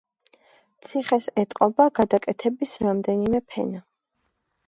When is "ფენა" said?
3.53-3.83